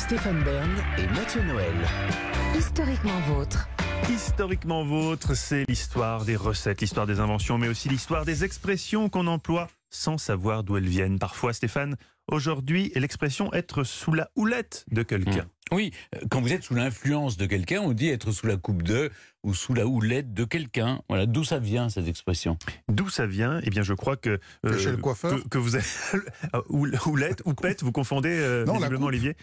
Stéphane 0.00 0.42
Bern 0.42 0.70
et 0.96 1.06
Mathieu 1.08 1.42
Noël. 1.42 1.74
Historiquement 2.58 3.20
vôtre. 3.28 3.68
Historiquement 4.08 4.82
vôtre, 4.82 5.34
c'est 5.34 5.66
l'histoire 5.68 6.24
des 6.24 6.36
recettes, 6.36 6.80
l'histoire 6.80 7.06
des 7.06 7.20
inventions, 7.20 7.58
mais 7.58 7.68
aussi 7.68 7.90
l'histoire 7.90 8.24
des 8.24 8.42
expressions 8.42 9.10
qu'on 9.10 9.26
emploie 9.26 9.68
sans 9.90 10.16
savoir 10.16 10.64
d'où 10.64 10.78
elles 10.78 10.88
viennent. 10.88 11.18
Parfois, 11.18 11.52
Stéphane, 11.52 11.96
aujourd'hui, 12.28 12.90
l'expression 12.96 13.52
être 13.52 13.84
sous 13.84 14.14
la 14.14 14.30
houlette 14.36 14.86
de 14.90 15.02
quelqu'un. 15.02 15.46
Oui, 15.72 15.92
euh, 16.14 16.18
quand 16.30 16.40
vous 16.40 16.52
êtes 16.52 16.64
sous 16.64 16.74
l'influence 16.74 17.36
de 17.36 17.46
quelqu'un, 17.46 17.80
on 17.80 17.92
dit 17.92 18.08
être 18.08 18.32
sous 18.32 18.46
la 18.46 18.56
coupe 18.56 18.82
de 18.82 19.10
ou 19.42 19.54
sous 19.54 19.72
la 19.72 19.86
houlette 19.86 20.34
de 20.34 20.44
quelqu'un. 20.44 21.00
Voilà, 21.08 21.26
d'où 21.26 21.44
ça 21.44 21.58
vient 21.58 21.88
cette 21.88 22.08
expression 22.08 22.58
D'où 22.88 23.08
ça 23.08 23.26
vient? 23.26 23.60
Eh 23.62 23.70
bien, 23.70 23.82
je 23.82 23.94
crois 23.94 24.16
que 24.16 24.38
Que 24.62 24.76
chez 24.78 24.90
le 24.90 24.96
coiffeur? 24.98 25.42
que, 25.42 25.48
que 25.48 25.58
vous 25.58 25.76
avez 25.76 25.84
Houl- 26.68 26.98
houlette 27.06 27.42
ou 27.46 27.54
pète, 27.54 27.82
vous 27.82 27.92
confondez 27.92 28.28
euh, 28.38 28.64
Non, 28.66 28.74
visiblement. 28.76 29.06
Olivier? 29.06 29.36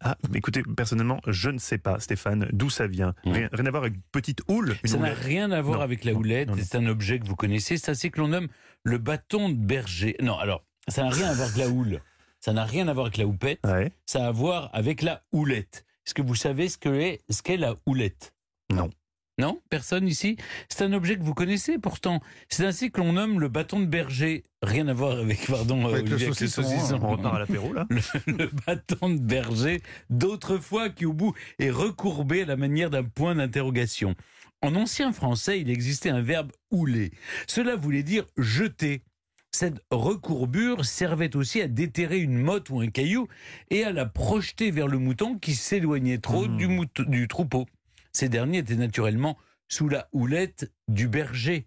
Ah, 0.00 0.16
mais 0.30 0.38
écoutez, 0.38 0.62
personnellement, 0.76 1.20
je 1.26 1.50
ne 1.50 1.58
sais 1.58 1.78
pas, 1.78 2.00
Stéphane, 2.00 2.48
d'où 2.52 2.70
ça 2.70 2.86
vient. 2.86 3.14
Rien, 3.24 3.48
rien 3.52 3.66
à 3.66 3.70
voir 3.70 3.82
avec 3.82 3.94
une 3.96 4.02
petite 4.12 4.40
houle. 4.48 4.74
Ça 4.84 4.96
n'a 4.98 5.12
rien 5.12 5.50
à 5.50 5.60
voir 5.60 5.78
Non, 5.78 5.84
avec 5.84 6.04
la 6.04 6.14
houlette, 6.14 6.48
c'est 6.62 6.76
un 6.78 6.86
objet 6.86 7.18
que 7.18 7.26
vous 7.26 7.36
connaissez, 7.36 7.76
c'est 7.76 7.90
ainsi 7.90 8.10
que 8.10 8.20
l'on 8.20 8.28
nomme 8.28 8.48
le 8.84 8.98
bâton 8.98 9.48
de 9.50 9.54
berger. 9.56 10.16
Non, 10.22 10.38
alors, 10.38 10.64
ça 10.88 11.02
n'a 11.02 11.10
rien 11.10 11.28
à 11.28 11.34
voir 11.34 11.48
avec 11.48 11.58
la 11.58 11.68
houle, 11.68 12.00
ça 12.44 12.52
n'a 12.52 12.64
rien 12.64 12.88
à 12.88 12.92
voir 12.92 13.06
avec 13.06 13.16
la 13.16 13.26
houppette, 13.26 13.60
Ouais. 13.64 13.90
ça 14.04 14.24
a 14.24 14.28
à 14.28 14.30
voir 14.32 14.68
avec 14.74 15.00
la 15.00 15.22
houlette. 15.32 15.84
Est-ce 16.06 16.12
que 16.14 16.22
vous 16.22 16.34
savez 16.34 16.68
ce 16.68 16.76
qu'est 16.76 17.20
ce 17.30 17.42
qu'est 17.42 17.56
la 17.56 17.74
houlette? 17.86 18.34
Non. 18.70 18.90
Non? 19.38 19.60
Personne 19.70 20.06
ici? 20.06 20.36
C'est 20.68 20.84
un 20.84 20.92
objet 20.92 21.16
que 21.16 21.22
vous 21.22 21.32
connaissez 21.32 21.78
pourtant. 21.78 22.20
C'est 22.50 22.66
ainsi 22.66 22.90
que 22.90 23.00
l'on 23.00 23.14
nomme 23.14 23.40
le 23.40 23.48
bâton 23.48 23.80
de 23.80 23.86
berger. 23.86 24.42
Rien 24.62 24.86
à 24.88 24.92
voir 24.92 25.18
avec, 25.18 25.46
pardon, 25.46 25.86
Avec 25.86 26.08
le 26.08 26.18
saucisson, 26.18 26.62
hein. 26.62 26.98
On 27.02 27.10
repart 27.12 27.36
à 27.36 27.38
l'apéro, 27.38 27.72
là. 27.72 27.86
le, 27.88 28.00
le 28.26 28.50
bâton 28.66 29.08
de 29.10 29.18
berger 29.18 29.80
d'autrefois 30.10 30.90
qui 30.90 31.06
au 31.06 31.12
bout 31.14 31.32
est 31.58 31.70
recourbé 31.70 32.42
à 32.42 32.46
la 32.46 32.56
manière 32.56 32.90
d'un 32.90 33.04
point 33.04 33.34
d'interrogation. 33.34 34.14
En 34.60 34.74
ancien 34.76 35.12
français, 35.12 35.60
il 35.60 35.70
existait 35.70 36.10
un 36.10 36.20
verbe 36.22 36.52
houler. 36.70 37.10
Cela 37.46 37.74
voulait 37.74 38.02
dire 38.04 38.24
jeter. 38.36 39.02
Cette 39.54 39.82
recourbure 39.90 40.84
servait 40.84 41.36
aussi 41.36 41.60
à 41.60 41.68
déterrer 41.68 42.18
une 42.18 42.38
motte 42.38 42.70
ou 42.70 42.80
un 42.80 42.88
caillou 42.88 43.28
et 43.70 43.84
à 43.84 43.92
la 43.92 44.06
projeter 44.06 44.70
vers 44.70 44.88
le 44.88 44.98
mouton 44.98 45.38
qui 45.38 45.54
s'éloignait 45.54 46.18
trop 46.18 46.48
Mmh. 46.48 46.86
du, 47.06 47.28
troupeau. 47.28 47.66
Ces 48.12 48.28
derniers 48.30 48.58
étaient 48.58 48.76
naturellement 48.76 49.36
sous 49.68 49.88
la 49.88 50.08
houlette 50.12 50.72
du 50.88 51.06
berger. 51.06 51.66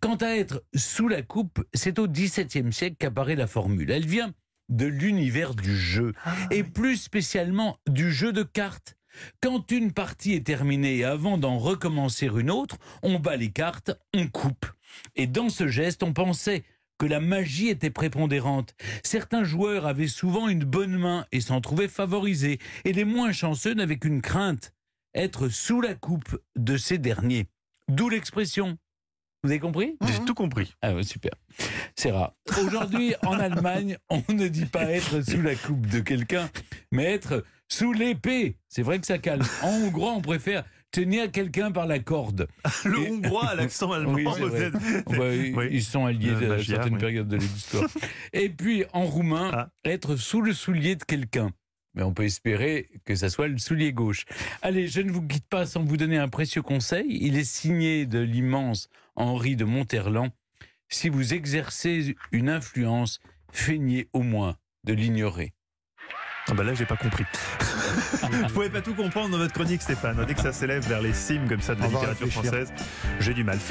Quant 0.00 0.16
à 0.16 0.30
être 0.30 0.64
sous 0.74 1.08
la 1.08 1.22
coupe, 1.22 1.64
c'est 1.72 1.98
au 1.98 2.08
XVIIe 2.08 2.72
siècle 2.72 2.96
qu'apparaît 2.98 3.36
la 3.36 3.46
formule. 3.46 3.90
Elle 3.90 4.06
vient 4.06 4.34
de 4.68 4.86
l'univers 4.86 5.54
du 5.54 5.76
jeu, 5.76 6.12
et 6.50 6.62
plus 6.62 6.96
spécialement 6.96 7.78
du 7.88 8.10
jeu 8.12 8.32
de 8.32 8.42
cartes. 8.42 8.96
Quand 9.40 9.70
une 9.70 9.92
partie 9.92 10.32
est 10.32 10.46
terminée 10.46 10.98
et 10.98 11.04
avant 11.04 11.36
d'en 11.36 11.58
recommencer 11.58 12.26
une 12.26 12.50
autre, 12.50 12.78
on 13.02 13.18
bat 13.18 13.36
les 13.36 13.50
cartes, 13.50 13.92
on 14.14 14.28
coupe. 14.28 14.66
Et 15.16 15.26
dans 15.26 15.48
ce 15.48 15.68
geste, 15.68 16.02
on 16.02 16.12
pensait 16.12 16.64
que 17.02 17.06
la 17.08 17.18
magie 17.18 17.66
était 17.66 17.90
prépondérante. 17.90 18.76
Certains 19.02 19.42
joueurs 19.42 19.86
avaient 19.86 20.06
souvent 20.06 20.46
une 20.46 20.62
bonne 20.62 20.96
main 20.96 21.26
et 21.32 21.40
s'en 21.40 21.60
trouvaient 21.60 21.88
favorisés, 21.88 22.60
et 22.84 22.92
les 22.92 23.04
moins 23.04 23.32
chanceux 23.32 23.74
n'avaient 23.74 23.98
qu'une 23.98 24.22
crainte, 24.22 24.72
être 25.12 25.48
sous 25.48 25.80
la 25.80 25.96
coupe 25.96 26.40
de 26.54 26.76
ces 26.76 26.98
derniers. 26.98 27.48
D'où 27.88 28.08
l'expression. 28.08 28.78
Vous 29.42 29.50
avez 29.50 29.58
compris? 29.58 29.96
J'ai 30.06 30.24
tout 30.24 30.34
compris. 30.34 30.76
ah 30.80 30.94
ouais, 30.94 31.02
super. 31.02 31.32
C'est 31.96 32.12
rare. 32.12 32.36
Aujourd'hui, 32.64 33.16
en 33.26 33.32
Allemagne, 33.40 33.98
on 34.08 34.22
ne 34.32 34.46
dit 34.46 34.66
pas 34.66 34.84
être 34.84 35.28
sous 35.28 35.42
la 35.42 35.56
coupe 35.56 35.88
de 35.88 35.98
quelqu'un, 35.98 36.48
mais 36.92 37.06
être 37.06 37.44
sous 37.66 37.92
l'épée. 37.92 38.58
C'est 38.68 38.82
vrai 38.82 39.00
que 39.00 39.06
ça 39.06 39.18
calme. 39.18 39.42
En 39.64 39.70
hongrois, 39.70 40.12
on 40.12 40.20
préfère 40.22 40.62
tenir 40.92 41.30
quelqu'un 41.32 41.72
par 41.72 41.86
la 41.86 41.98
corde. 41.98 42.46
Le 42.84 42.98
Et- 43.02 43.10
hongrois 43.10 43.48
à 43.48 43.54
l'accent 43.56 43.90
allemand. 43.92 44.12
Oui, 44.14 44.24
Bah, 44.24 45.34
ils- 45.34 45.54
Oui. 45.56 45.68
Ils 45.72 45.82
sont 45.82 46.06
alliés 46.06 46.30
Euh, 46.30 46.36
à 46.36 46.40
Magyar, 46.40 46.60
certaines 46.64 46.94
oui. 46.94 47.00
périodes 47.00 47.28
de 47.28 47.36
l'histoire. 47.36 47.88
Et 48.32 48.48
puis, 48.48 48.84
en 48.92 49.04
roumain, 49.06 49.50
Ah. 49.52 49.68
être 49.84 50.14
sous 50.16 50.40
le 50.42 50.52
soulier 50.52 50.94
de 50.94 51.02
quelqu'un. 51.04 51.50
Mais 51.94 52.02
on 52.02 52.14
peut 52.14 52.24
espérer 52.24 52.88
que 53.04 53.14
ça 53.14 53.28
soit 53.28 53.48
le 53.48 53.58
soulier 53.58 53.92
gauche. 53.92 54.24
Allez, 54.62 54.88
je 54.88 55.00
ne 55.02 55.10
vous 55.10 55.20
quitte 55.26 55.46
pas 55.48 55.66
sans 55.66 55.82
vous 55.84 55.96
donner 55.98 56.16
un 56.16 56.28
précieux 56.28 56.62
conseil. 56.62 57.04
Il 57.20 57.36
est 57.36 57.44
signé 57.44 58.06
de 58.06 58.18
l'immense 58.20 58.88
Henri 59.16 59.56
de 59.56 59.64
Monterland. 59.66 60.30
Si 60.88 61.08
vous 61.10 61.34
exercez 61.34 62.16
une 62.32 62.48
influence, 62.48 63.18
feignez 63.52 64.08
au 64.14 64.22
moins 64.22 64.56
de 64.84 64.94
l'ignorer. 64.94 65.52
Ah 66.48 66.54
bah 66.54 66.64
là, 66.64 66.72
j'ai 66.74 66.86
pas 66.86 66.96
compris. 66.96 67.24
Je 68.48 68.52
pouvais 68.52 68.70
pas 68.70 68.80
tout 68.80 68.94
comprendre 68.94 69.30
dans 69.30 69.38
votre 69.38 69.52
chronique, 69.52 69.82
Stéphane. 69.82 70.24
Dès 70.26 70.34
que 70.34 70.40
ça 70.40 70.52
s'élève 70.52 70.86
vers 70.86 71.02
les 71.02 71.12
cimes 71.12 71.48
comme 71.48 71.60
ça 71.60 71.74
de 71.74 71.80
la 71.80 71.88
littérature 71.88 72.28
française, 72.28 72.72
j'ai 73.20 73.34
du 73.34 73.44
mal. 73.44 73.58